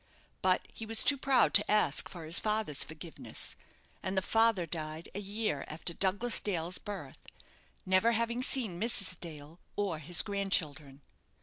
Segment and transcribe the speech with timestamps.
[0.41, 3.55] But he was too proud to ask for his father's forgiveness,
[4.01, 7.19] and the father died a year after Douglas Dale's birth
[7.85, 9.19] never having seen Mrs.
[9.19, 11.01] Dale or his grandchildren.